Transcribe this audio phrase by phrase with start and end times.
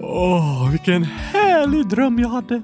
[0.00, 2.62] Åh, vilken härlig dröm jag hade.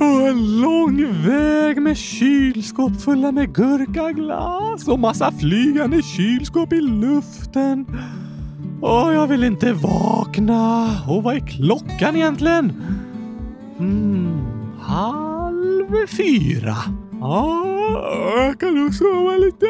[0.00, 7.86] Och en lång väg med kylskåp fulla med gurkaglass och massa flygande kylskåp i luften.
[8.80, 10.90] Åh, jag vill inte vakna.
[11.08, 12.72] Och vad är klockan egentligen?
[13.78, 14.40] Hmm,
[14.80, 16.76] halv fyra.
[17.20, 17.64] Ja,
[18.36, 19.66] jag kan nog sova lite.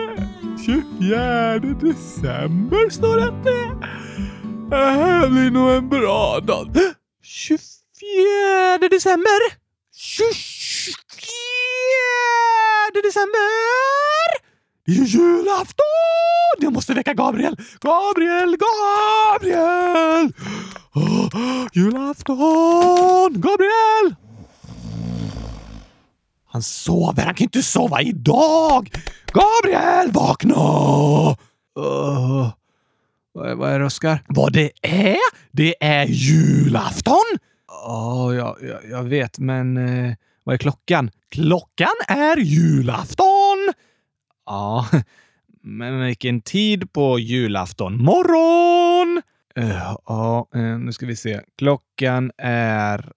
[0.64, 3.52] 24 december står det att äh,
[4.70, 5.20] det är.
[5.22, 6.76] Det blir nog en bra dag.
[7.22, 9.38] 24 december?
[9.94, 10.96] 24
[13.02, 14.46] december!
[14.86, 16.56] Det är julafton!
[16.58, 17.56] Jag måste väcka Gabriel!
[17.80, 18.56] Gabriel!
[18.56, 20.32] Gabriel!
[20.94, 23.32] Oh, julafton!
[23.40, 24.14] Gabriel!
[26.56, 27.24] Han sover.
[27.24, 28.90] Han kan inte sova idag!
[29.32, 30.54] Gabriel, vakna!
[31.78, 32.50] Uh,
[33.32, 34.22] vad, vad är det, Oskar?
[34.28, 35.16] Vad det är?
[35.50, 37.24] Det är julafton!
[37.68, 41.10] Ja, oh, jag, jag, jag, vet, men eh, vad är klockan?
[41.28, 43.72] Klockan är julafton!
[44.46, 44.86] Ja,
[45.62, 48.04] men vilken tid på julafton?
[48.04, 49.22] Morgon!
[49.58, 51.40] Uh, ja, uh, nu ska vi se.
[51.58, 53.12] Klockan är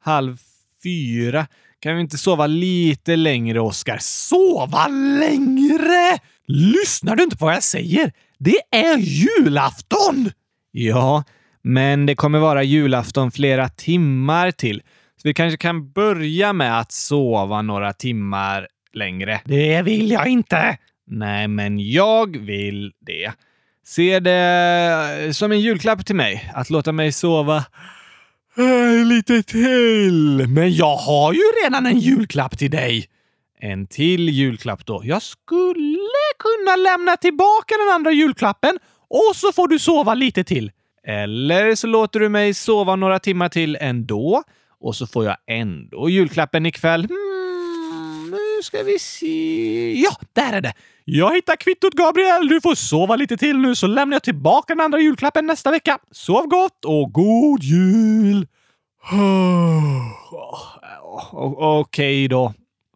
[0.00, 0.38] halv
[0.82, 1.46] fyra.
[1.80, 3.98] Kan vi inte sova lite längre, Oskar?
[4.00, 6.18] Sova längre?
[6.46, 8.12] Lyssnar du inte på vad jag säger?
[8.38, 10.30] Det är julafton!
[10.70, 11.24] Ja,
[11.62, 14.82] men det kommer vara julafton flera timmar till.
[15.22, 19.40] Så vi kanske kan börja med att sova några timmar längre.
[19.44, 20.78] Det vill jag inte!
[21.06, 23.32] Nej, men jag vill det.
[23.86, 27.64] Se det som en julklapp till mig, att låta mig sova
[28.60, 30.46] Äh, lite till.
[30.48, 33.06] Men jag har ju redan en julklapp till dig.
[33.60, 35.02] En till julklapp då?
[35.04, 35.98] Jag skulle
[36.38, 40.70] kunna lämna tillbaka den andra julklappen och så får du sova lite till.
[41.06, 44.42] Eller så låter du mig sova några timmar till ändå
[44.80, 47.06] och så får jag ändå julklappen ikväll.
[47.06, 49.92] Hmm, nu ska vi se.
[50.00, 50.72] Ja, där är det!
[51.04, 52.48] Jag hittar kvittot Gabriel.
[52.48, 55.98] Du får sova lite till nu så lämnar jag tillbaka den andra julklappen nästa vecka.
[56.10, 58.46] Sov gott och god jul!
[61.32, 62.52] Okej okay då.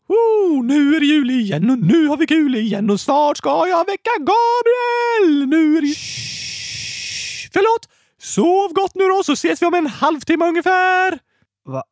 [0.08, 3.68] Oh, nu är det jul igen och nu har vi kul igen och snart ska
[3.68, 5.48] jag väcka Gabriel!
[5.48, 5.94] Nu är det...
[5.94, 7.88] Shh, förlåt!
[8.18, 11.18] Sov gott nu då så ses vi om en halvtimme ungefär!
[11.64, 11.84] Va?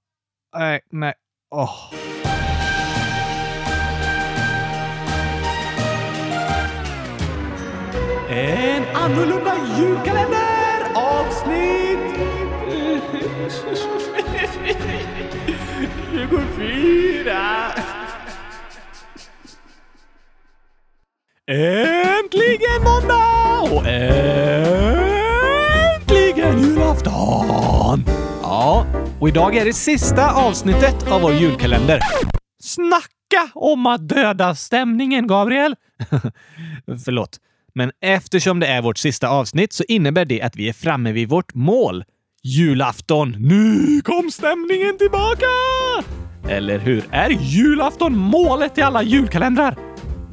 [0.58, 1.14] Nej, nej.
[1.50, 1.94] Oh.
[8.30, 11.82] En annorlunda julkalender avsnitt
[16.12, 17.72] 24.
[21.46, 23.86] Äntligen måndag och
[25.96, 28.04] äntligen julafton!
[28.42, 28.86] Ja,
[29.20, 32.00] och idag är det sista avsnittet av vår julkalender.
[32.62, 35.74] Snacka om att döda stämningen, Gabriel!
[37.04, 37.38] Förlåt.
[37.74, 41.28] Men eftersom det är vårt sista avsnitt så innebär det att vi är framme vid
[41.28, 42.04] vårt mål.
[42.44, 43.36] Julafton!
[43.38, 45.46] Nu kom stämningen tillbaka!
[46.48, 47.04] Eller hur?
[47.10, 49.76] Är julafton målet i alla julkalendrar?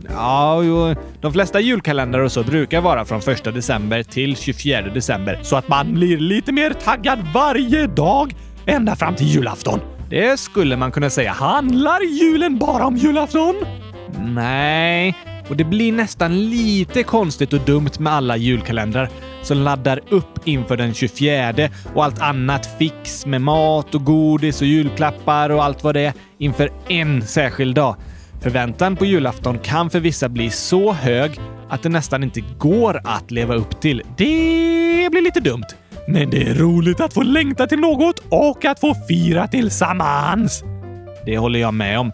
[0.10, 5.40] Ja, jo, de flesta julkalendrar och så brukar vara från 1 december till 24 december.
[5.44, 9.80] Så att man blir lite mer taggad varje dag ända fram till julafton.
[10.10, 11.32] Det skulle man kunna säga.
[11.32, 13.56] Handlar julen bara om julafton?
[14.26, 15.16] Nej,
[15.50, 19.10] och det blir nästan lite konstigt och dumt med alla julkalendrar
[19.42, 24.68] som laddar upp inför den 24 och allt annat fix med mat och godis och
[24.68, 27.96] julklappar och allt vad det är inför en särskild dag.
[28.42, 31.40] Förväntan på julafton kan för vissa bli så hög
[31.70, 34.04] att det nästan inte går att leva upp till.
[34.18, 35.66] Det blir lite dumt.
[36.08, 40.64] Men det är roligt att få längta till något och att få fira tillsammans.
[41.26, 42.12] Det håller jag med om.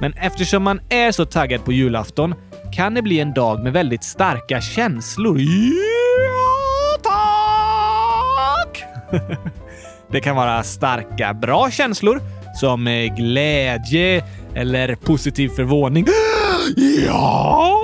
[0.00, 2.34] Men eftersom man är så taggad på julafton
[2.72, 5.38] kan det bli en dag med väldigt starka känslor.
[5.40, 8.84] Ja, tack!
[10.10, 12.20] Det kan vara starka, bra känslor
[12.60, 16.06] som eh, glädje eller positiv förvåning.
[17.06, 17.74] Ja!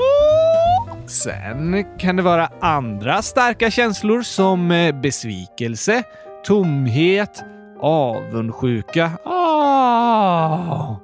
[1.06, 6.02] Sen kan det vara andra starka känslor som eh, besvikelse,
[6.46, 7.44] tomhet,
[7.80, 9.10] avundsjuka.
[9.24, 10.96] Ah!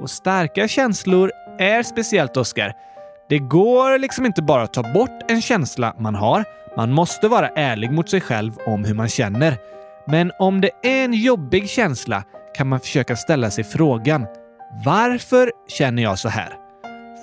[0.00, 2.72] Och starka känslor är speciellt, Oskar.
[3.30, 6.44] Det går liksom inte bara att ta bort en känsla man har.
[6.76, 9.56] Man måste vara ärlig mot sig själv om hur man känner.
[10.06, 12.24] Men om det är en jobbig känsla
[12.56, 14.26] kan man försöka ställa sig frågan
[14.84, 16.52] varför känner jag så här?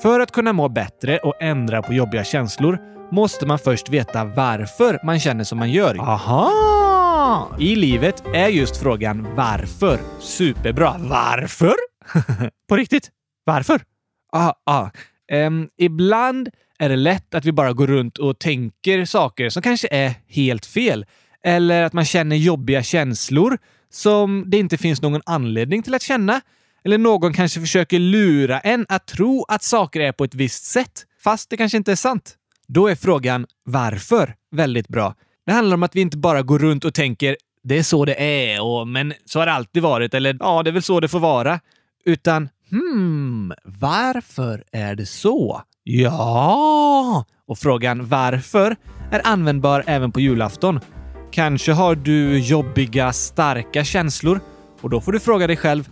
[0.01, 2.79] För att kunna må bättre och ändra på jobbiga känslor
[3.11, 5.99] måste man först veta varför man känner som man gör.
[5.99, 7.47] Aha!
[7.59, 10.95] I livet är just frågan varför superbra.
[10.99, 11.75] Varför?
[12.69, 13.09] På riktigt?
[13.45, 13.81] Varför?
[14.31, 14.89] Ah, ah.
[15.31, 19.87] Um, ibland är det lätt att vi bara går runt och tänker saker som kanske
[19.91, 21.05] är helt fel.
[21.43, 23.57] Eller att man känner jobbiga känslor
[23.89, 26.41] som det inte finns någon anledning till att känna.
[26.83, 31.05] Eller någon kanske försöker lura en att tro att saker är på ett visst sätt,
[31.23, 32.35] fast det kanske inte är sant.
[32.67, 35.15] Då är frågan varför väldigt bra.
[35.45, 38.21] Det handlar om att vi inte bara går runt och tänker det är så det
[38.23, 41.07] är, och, men så har det alltid varit, eller ja, det är väl så det
[41.07, 41.59] får vara.
[42.07, 45.61] Utan hmm, varför är det så?
[45.83, 47.25] Ja!
[47.47, 48.75] Och frågan varför
[49.11, 50.79] är användbar även på julafton.
[51.31, 54.39] Kanske har du jobbiga, starka känslor
[54.81, 55.89] och då får du fråga dig själv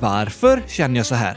[0.00, 1.36] varför känner jag så här?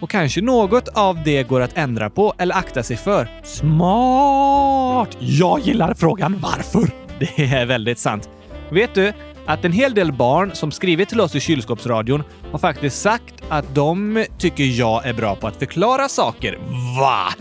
[0.00, 3.28] Och kanske något av det går att ändra på eller akta sig för.
[3.42, 5.16] Smart!
[5.20, 6.90] Jag gillar frågan varför.
[7.18, 8.28] Det är väldigt sant.
[8.70, 9.12] Vet du
[9.48, 12.22] att en hel del barn som skrivit till oss i kylskåpsradion
[12.52, 16.58] har faktiskt sagt att de tycker jag är bra på att förklara saker.
[17.00, 17.34] Va?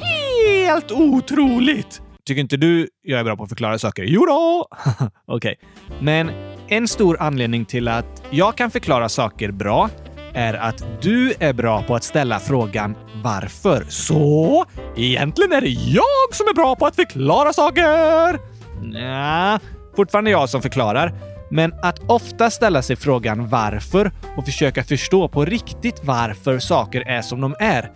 [0.00, 2.02] Helt otroligt!
[2.26, 4.04] Tycker inte du jag är bra på att förklara saker?
[4.04, 4.66] Jo då.
[5.26, 5.56] Okej.
[5.58, 5.68] Okay.
[6.00, 6.30] Men
[6.68, 9.90] en stor anledning till att jag kan förklara saker bra
[10.34, 13.86] är att du är bra på att ställa frågan varför.
[13.88, 14.64] Så
[14.96, 18.40] egentligen är det jag som är bra på att förklara saker?
[18.82, 19.60] Nja,
[19.96, 21.33] fortfarande jag som förklarar.
[21.54, 27.22] Men att ofta ställa sig frågan varför och försöka förstå på riktigt varför saker är
[27.22, 27.90] som de är.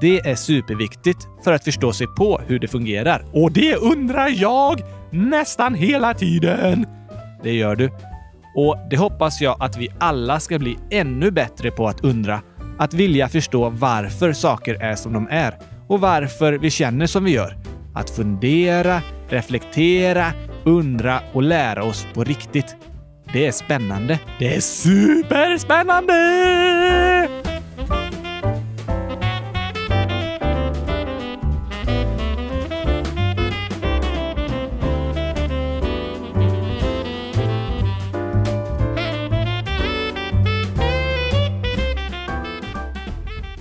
[0.00, 3.24] Det är superviktigt för att förstå sig på hur det fungerar.
[3.32, 4.80] Och det undrar jag
[5.10, 6.86] nästan hela tiden.
[7.42, 7.90] Det gör du.
[8.56, 12.40] Och det hoppas jag att vi alla ska bli ännu bättre på att undra.
[12.78, 15.58] Att vilja förstå varför saker är som de är
[15.88, 17.56] och varför vi känner som vi gör.
[17.94, 20.32] Att fundera, reflektera,
[20.64, 22.76] undra och lära oss på riktigt.
[23.32, 24.18] Det är spännande.
[24.38, 26.12] Det är superspännande!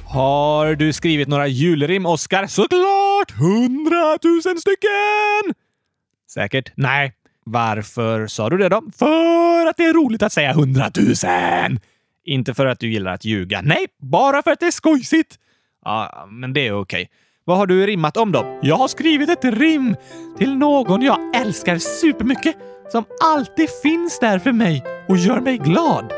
[0.06, 2.48] Har du skrivit några julrim, Oskar?
[2.48, 3.32] Såklart!
[3.40, 5.54] Hundratusen stycken!
[6.34, 6.72] Säkert?
[6.76, 7.14] Nej.
[7.52, 8.82] Varför sa du det då?
[8.98, 11.80] För att det är roligt att säga hundratusen!
[12.26, 13.62] Inte för att du gillar att ljuga?
[13.62, 15.40] Nej, bara för att det är skojsigt.
[15.86, 17.10] Ja, men det är okej.
[17.44, 18.60] Vad har du rimmat om då?
[18.62, 19.96] Jag har skrivit ett rim
[20.38, 22.56] till någon jag älskar supermycket,
[22.92, 26.14] som alltid finns där för mig och gör mig glad.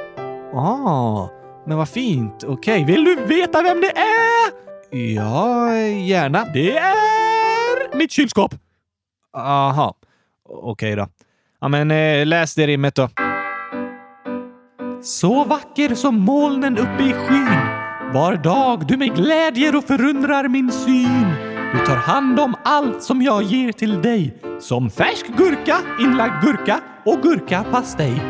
[0.54, 1.30] Ah,
[1.66, 2.44] men vad fint.
[2.44, 2.86] Okej.
[2.86, 4.52] Vill du veta vem det är?
[5.16, 6.46] Ja, gärna.
[6.54, 8.56] Det är mitt kylskåp.
[9.38, 9.96] Aha.
[10.46, 11.08] Okej då.
[11.64, 13.10] Ja, men eh, läs det rimmet då.
[15.02, 17.60] Så vacker som molnen uppe i skyn.
[18.14, 21.34] Var dag du med glädjer och förundrar min syn.
[21.74, 24.38] Du tar hand om allt som jag ger till dig.
[24.60, 28.22] Som färsk gurka, inlagd gurka och gurkapastej.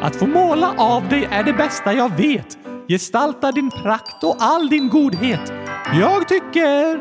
[0.00, 2.58] Att få måla av dig är det bästa jag vet.
[2.88, 5.52] Gestalta din prakt och all din godhet.
[6.00, 6.98] Jag tycker...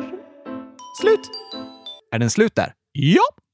[1.02, 1.30] Slut.
[2.12, 2.74] Är den slut där?
[2.92, 3.47] Ja.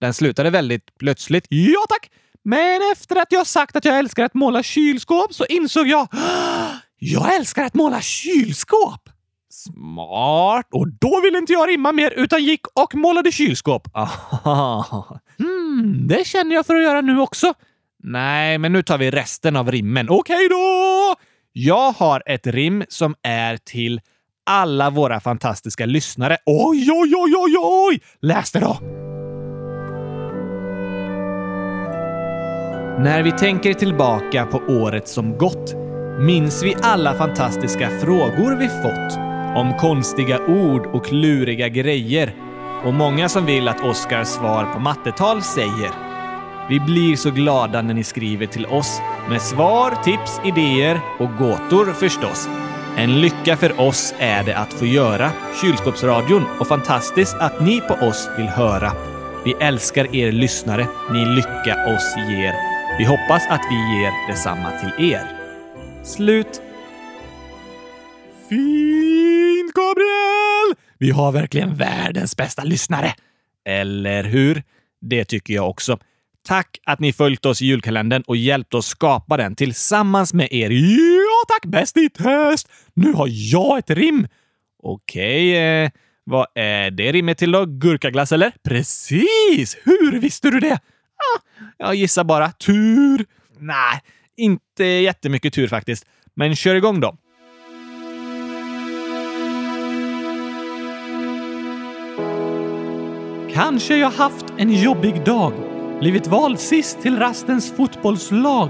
[0.00, 1.46] Den slutade väldigt plötsligt.
[1.48, 2.10] Ja tack!
[2.44, 6.70] Men efter att jag sagt att jag älskar att måla kylskåp så insåg jag ah,
[6.98, 9.08] jag älskar att måla kylskåp!
[9.50, 10.66] Smart!
[10.70, 13.88] Och då ville inte jag rimma mer utan gick och målade kylskåp.
[15.40, 17.54] Mm, det känner jag för att göra nu också.
[18.02, 20.06] Nej, men nu tar vi resten av rimmen.
[20.10, 21.14] Okej då!
[21.52, 24.00] Jag har ett rim som är till
[24.46, 26.36] alla våra fantastiska lyssnare.
[26.46, 28.00] Oj, oj, oj, oj, oj!
[28.20, 28.99] Läs det då!
[32.98, 35.74] När vi tänker tillbaka på året som gått
[36.18, 39.18] minns vi alla fantastiska frågor vi fått
[39.56, 42.34] om konstiga ord och kluriga grejer
[42.84, 45.90] och många som vill att Oskars svar på mattetal säger.
[46.68, 51.92] Vi blir så glada när ni skriver till oss med svar, tips, idéer och gåtor
[51.92, 52.48] förstås.
[52.96, 55.30] En lycka för oss är det att få göra
[55.62, 58.92] Kylskåpsradion och fantastiskt att ni på oss vill höra.
[59.44, 60.86] Vi älskar er lyssnare.
[61.12, 62.69] Ni lycka oss ger.
[63.00, 65.26] Vi hoppas att vi ger detsamma till er.
[66.04, 66.62] Slut.
[68.48, 70.74] Fint, Gabriel!
[70.98, 73.14] Vi har verkligen världens bästa lyssnare.
[73.64, 74.62] Eller hur?
[75.00, 75.98] Det tycker jag också.
[76.48, 80.70] Tack att ni följt oss i julkalendern och hjälpt oss skapa den tillsammans med er.
[80.70, 82.68] Ja tack, bäst i test!
[82.94, 84.28] Nu har jag ett rim.
[84.82, 85.90] Okej, eh,
[86.24, 87.64] vad är det rimmet till då?
[87.66, 88.52] Gurkaglass eller?
[88.62, 89.76] Precis!
[89.84, 90.80] Hur visste du det?
[91.20, 91.40] Ah,
[91.78, 92.52] jag gissar bara.
[92.52, 93.26] Tur?
[93.58, 94.00] Nej,
[94.36, 96.06] inte jättemycket tur faktiskt.
[96.34, 97.16] Men kör igång då.
[103.52, 105.52] Kanske jag haft en jobbig dag.
[106.00, 108.68] Blivit vald sist till rastens fotbollslag.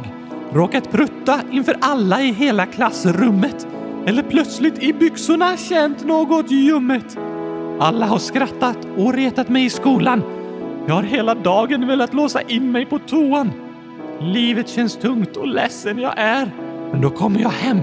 [0.53, 3.67] Råkat prutta inför alla i hela klassrummet.
[4.07, 7.19] Eller plötsligt i byxorna känt något ljummet.
[7.81, 10.40] Alla har skrattat och retat mig i skolan.
[10.87, 13.53] Jag har hela dagen velat låsa in mig på toan.
[14.21, 16.51] Livet känns tungt och ledsen jag är.
[16.93, 17.81] Men då kommer jag hem.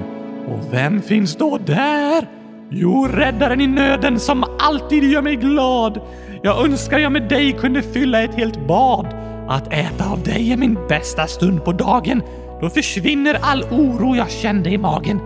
[0.48, 2.28] Och vem finns då där?
[2.70, 6.02] Jo, räddaren i nöden som alltid gör mig glad.
[6.42, 9.08] Jag önskar jag med dig kunde fylla ett helt bad.
[9.50, 12.22] Att äta av dig är min bästa stund på dagen.
[12.62, 15.20] Då försvinner all oro jag kände i magen.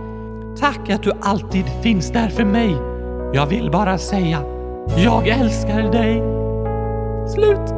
[0.59, 2.75] Tack att du alltid finns där för mig.
[3.33, 4.43] Jag vill bara säga,
[4.97, 6.40] jag älskar dig.
[7.29, 7.69] Slut.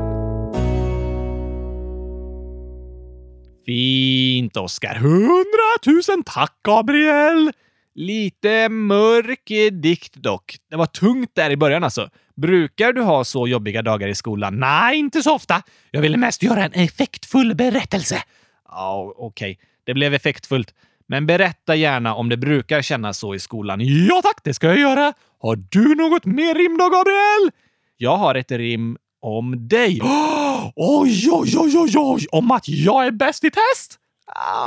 [3.66, 4.96] Fint, Oskar.
[4.96, 7.52] Hundratusen tack, Gabriel!
[7.96, 10.56] Lite mörk dikt dock.
[10.70, 12.10] Det var tungt där i början alltså.
[12.36, 14.60] Brukar du ha så jobbiga dagar i skolan?
[14.60, 15.62] Nej, inte så ofta.
[15.92, 18.24] Jag ville mest göra en effektfull berättelse.
[18.70, 19.52] Ja, okej.
[19.52, 19.66] Okay.
[19.84, 20.74] Det blev effektfullt.
[21.08, 23.80] Men berätta gärna om det brukar kännas så i skolan.
[23.82, 25.14] Ja tack, det ska jag göra.
[25.40, 27.52] Har du något mer rim då, Gabriel?
[27.98, 30.00] Jag har ett rim om dig.
[30.76, 32.28] oj, oj, oj, oj, oj!
[32.32, 34.00] Om att jag är bäst i test?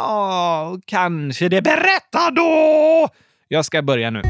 [0.08, 1.62] Oh, kanske det.
[1.62, 3.08] Berätta då!
[3.48, 4.22] Jag ska börja nu.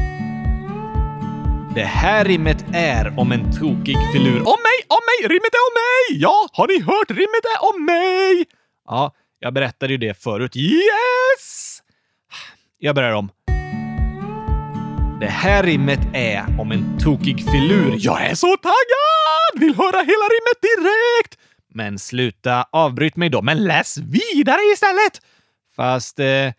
[1.75, 4.39] Det här rimmet är om en tokig filur.
[4.39, 5.29] Om mig, om mig!
[5.29, 6.21] Rimmet är om mig!
[6.21, 7.09] Ja, har ni hört?
[7.09, 8.45] Rimmet är om mig!
[8.87, 10.55] Ja, jag berättade ju det förut.
[10.55, 11.79] Yes!
[12.77, 13.29] Jag börjar om.
[15.19, 17.95] Det här rimmet är om en tokig filur.
[17.97, 19.59] Jag är så taggad!
[19.59, 21.39] Vill höra hela rimmet direkt!
[21.73, 23.41] Men sluta avbryt mig då.
[23.41, 25.21] Men läs vidare istället!
[25.75, 26.51] Fast eh,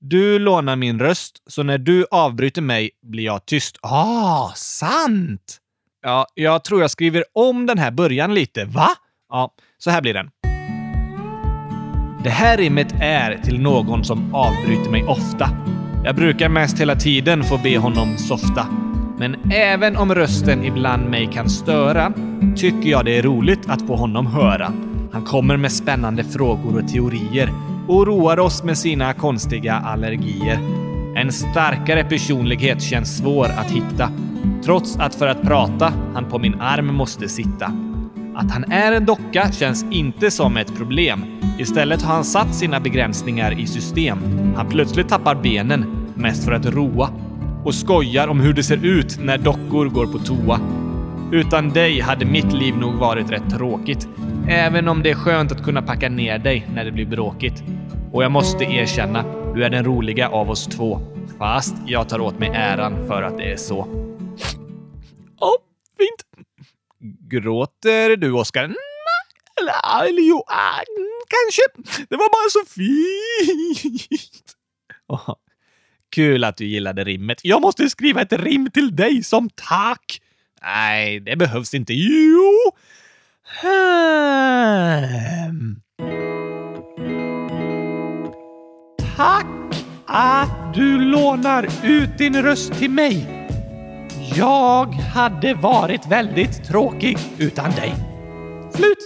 [0.00, 3.76] du lånar min röst, så när du avbryter mig blir jag tyst.
[3.82, 5.58] Ah, sant!
[6.02, 8.64] Ja, jag tror jag skriver om den här början lite.
[8.64, 8.88] Va?
[9.28, 10.30] Ja, så här blir den.
[12.24, 15.50] Det här rimmet är till någon som avbryter mig ofta.
[16.06, 18.66] Jag brukar mest hela tiden få be honom softa.
[19.18, 22.12] Men även om rösten ibland mig kan störa
[22.56, 24.72] tycker jag det är roligt att få honom höra.
[25.12, 27.52] Han kommer med spännande frågor och teorier
[27.88, 30.58] och roar oss med sina konstiga allergier.
[31.16, 34.10] En starkare personlighet känns svår att hitta,
[34.64, 37.72] trots att för att prata han på min arm måste sitta.
[38.36, 41.24] Att han är en docka känns inte som ett problem.
[41.58, 44.18] Istället har han satt sina begränsningar i system.
[44.56, 47.10] Han plötsligt tappar benen, mest för att roa.
[47.64, 50.60] Och skojar om hur det ser ut när dockor går på toa.
[51.32, 54.08] Utan dig hade mitt liv nog varit rätt tråkigt.
[54.48, 57.62] Även om det är skönt att kunna packa ner dig när det blir bråkigt.
[58.12, 61.00] Och jag måste erkänna, du är den roliga av oss två.
[61.38, 63.88] Fast jag tar åt mig äran för att det är så.
[65.40, 65.56] Ja, oh,
[65.98, 66.46] fint.
[67.30, 68.64] Gråter du, Oskar?
[68.64, 68.76] Mm,
[69.60, 70.42] eller, eller jo,
[71.28, 71.62] kanske.
[72.08, 74.56] Det var bara så fint.
[76.16, 77.40] Kul att du gillade rimmet.
[77.42, 80.20] Jag måste skriva ett rim till dig som tack.
[80.62, 81.94] Nej, det behövs inte.
[81.94, 82.52] Jo!
[83.62, 85.76] Hmm.
[89.16, 89.46] Tack
[90.06, 93.26] att du lånar ut din röst till mig.
[94.36, 97.94] Jag hade varit väldigt tråkig utan dig.
[98.74, 98.98] Slut!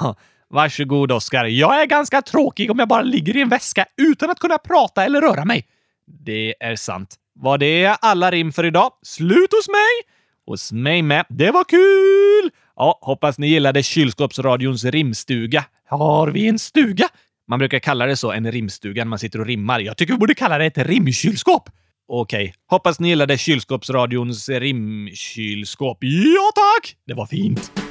[0.50, 1.44] Varsågod, Oskar.
[1.44, 5.04] Jag är ganska tråkig om jag bara ligger i en väska utan att kunna prata
[5.04, 5.66] eller röra mig.
[6.06, 7.14] Det är sant.
[7.34, 8.90] Var det alla rim för idag?
[9.02, 10.14] Slut hos mig!
[10.46, 11.26] Hos mig med.
[11.28, 12.50] Det var kul!
[12.76, 15.64] Ja, hoppas ni gillade kylskåpsradions rimstuga.
[15.88, 17.08] Har vi en stuga?
[17.48, 19.80] Man brukar kalla det så, en rimstuga, när man sitter och rimmar.
[19.80, 21.70] Jag tycker vi borde kalla det ett rimkylskåp.
[22.08, 22.44] Okej.
[22.44, 22.52] Okay.
[22.66, 25.98] Hoppas ni gillade kylskåpsradions rimkylskåp.
[26.00, 26.96] Ja, tack!
[27.06, 27.85] Det var fint.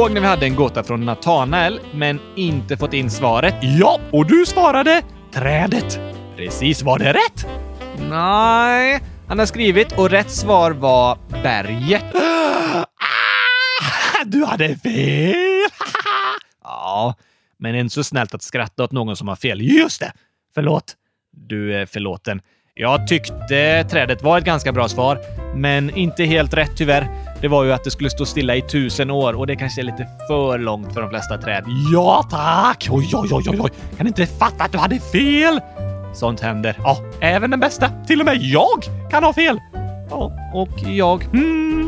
[0.00, 3.54] Ihåg när vi hade en gåta från Natanael, men inte fått in svaret?
[3.60, 5.02] Ja, och du svarade
[5.32, 6.00] trädet.
[6.36, 7.46] Precis, var det rätt?
[8.10, 12.04] Nej, han har skrivit och rätt svar var berget.
[14.22, 15.34] Ah, du hade fel!
[16.64, 17.14] Ja,
[17.58, 19.60] men det är inte så snällt att skratta åt någon som har fel.
[19.60, 20.12] Just det!
[20.54, 20.94] Förlåt.
[21.32, 22.40] Du är förlåten.
[22.74, 25.18] Jag tyckte trädet var ett ganska bra svar,
[25.54, 27.29] men inte helt rätt tyvärr.
[27.40, 29.82] Det var ju att det skulle stå stilla i tusen år och det kanske är
[29.82, 31.64] lite för långt för de flesta träd.
[31.92, 32.88] Ja tack!
[32.90, 33.70] Oj, oj, oj, oj, oj.
[33.96, 35.60] Kan inte fatta att du hade fel!
[36.14, 36.76] Sånt händer.
[36.84, 37.90] Ja, även den bästa.
[38.06, 39.60] Till och med jag kan ha fel.
[40.10, 41.24] Ja, och jag.
[41.24, 41.79] Mm.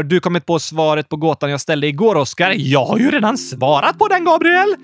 [0.00, 2.54] Har du kommit på svaret på gåtan jag ställde igår, Oskar?
[2.56, 4.74] Jag har ju redan svarat på den, Gabriel.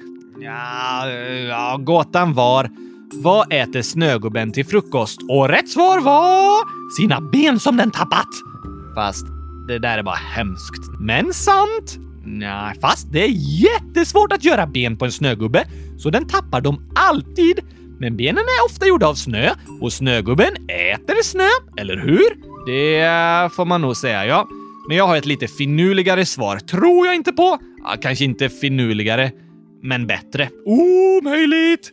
[0.40, 1.10] Ja,
[1.48, 2.70] ja, gåtan var
[3.12, 5.20] vad äter snögubben till frukost?
[5.28, 6.64] Och rätt svar var
[7.00, 8.26] sina ben som den tappat.
[8.94, 9.26] Fast
[9.68, 11.00] det där är bara hemskt.
[11.00, 11.98] Men sant.
[12.24, 13.32] Nej, fast det är
[13.62, 15.66] jättesvårt att göra ben på en snögubbe,
[15.98, 17.60] så den tappar dem alltid.
[18.00, 22.56] Men benen är ofta gjorda av snö och snögubben äter snö, eller hur?
[22.66, 24.48] Det får man nog säga, ja.
[24.88, 26.58] Men jag har ett lite finurligare svar.
[26.58, 27.58] Tror jag inte på.
[27.84, 29.32] Ja, kanske inte finurligare,
[29.82, 30.48] men bättre.
[30.64, 31.90] Omöjligt!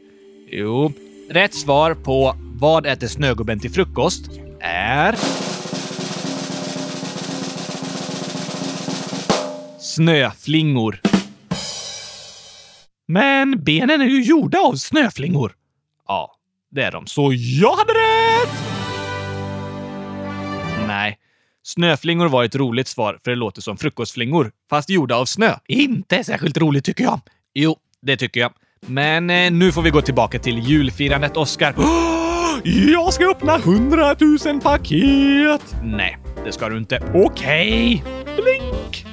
[0.51, 0.93] Jo,
[1.29, 4.29] rätt svar på vad äter snögubben till frukost
[4.61, 5.15] är...
[9.79, 10.99] Snöflingor.
[13.07, 15.55] Men benen är ju gjorda av snöflingor.
[16.07, 16.35] Ja,
[16.71, 17.07] det är de.
[17.07, 18.49] Så jag hade rätt!
[20.87, 21.17] Nej.
[21.65, 25.55] Snöflingor var ett roligt svar för det låter som frukostflingor, fast gjorda av snö.
[25.67, 27.19] Inte särskilt roligt tycker jag.
[27.53, 28.51] Jo, det tycker jag.
[28.87, 31.75] Men eh, nu får vi gå tillbaka till julfirandet, Oskar.
[32.93, 35.75] Jag ska öppna hundratusen paket!
[35.83, 37.11] Nej, det ska du inte.
[37.13, 38.03] Okej.
[38.23, 39.05] Blink!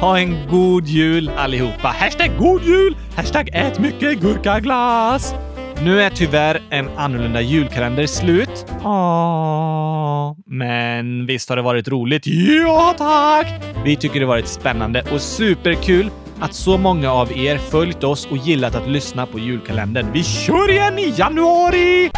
[0.00, 1.88] Ha en god jul allihopa.
[1.88, 2.96] Hashtag god jul!
[3.16, 5.34] Hashtag ät mycket gurkaglass!
[5.84, 8.66] Nu är tyvärr en annorlunda julkalender slut.
[8.84, 10.36] Åh.
[10.46, 12.26] Men visst har det varit roligt?
[12.26, 13.62] Ja, tack!
[13.84, 18.36] Vi tycker det varit spännande och superkul att så många av er följt oss och
[18.36, 20.12] gillat att lyssna på julkalendern.
[20.12, 22.10] Vi kör igen i januari!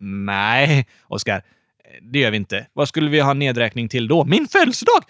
[0.00, 1.42] Nej, Oskar.
[2.12, 2.66] Det gör vi inte.
[2.72, 4.24] Vad skulle vi ha nedräkning till då?
[4.24, 5.02] Min födelsedag!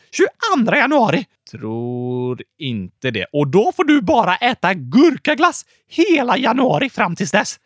[0.56, 1.24] 22 januari!
[1.50, 3.26] Tror inte det.
[3.32, 7.58] Och då får du bara äta gurkaglass hela januari fram tills dess.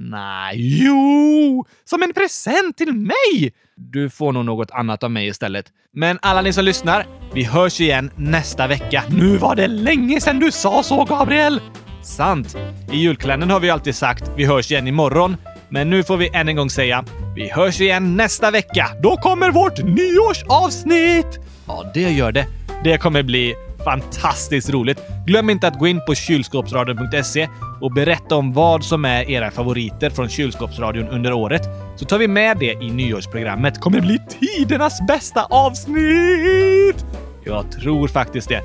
[0.00, 0.84] Nej.
[0.84, 1.64] Jo!
[1.84, 3.52] Som en present till mig!
[3.76, 5.66] Du får nog något annat av mig istället.
[5.92, 9.02] Men alla ni som lyssnar, vi hörs igen nästa vecka.
[9.10, 11.60] Nu var det länge sedan du sa så, Gabriel!
[12.02, 12.56] Sant.
[12.92, 15.36] I julkalendern har vi alltid sagt vi hörs igen imorgon.
[15.68, 17.04] Men nu får vi än en gång säga
[17.36, 18.86] vi hörs igen nästa vecka.
[19.02, 21.40] Då kommer vårt nyårsavsnitt!
[21.66, 22.46] Ja, det gör det.
[22.84, 25.02] Det kommer bli fantastiskt roligt.
[25.26, 27.48] Glöm inte att gå in på kylskåpsradion.se
[27.80, 31.62] och berätta om vad som är era favoriter från kylskåpsradion under året,
[31.96, 33.80] så tar vi med det i nyårsprogrammet.
[33.80, 37.06] kommer bli tidernas bästa avsnitt!
[37.44, 38.60] Jag tror faktiskt det.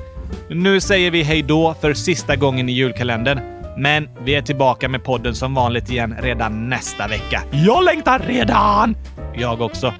[0.50, 3.40] Nu säger vi hej då för sista gången i julkalendern.
[3.76, 7.42] Men vi är tillbaka med podden som vanligt igen redan nästa vecka.
[7.50, 8.96] Jag längtar redan!
[9.34, 9.92] Jag också.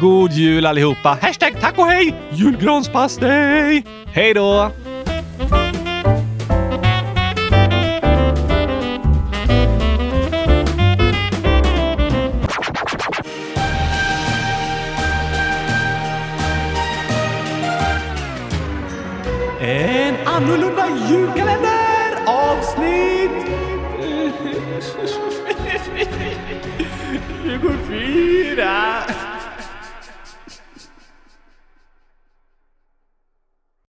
[0.00, 1.18] God jul allihopa!
[1.22, 2.14] Hashtag tack och hej!
[2.32, 3.84] Julgranspastej!
[4.06, 4.70] Hej då!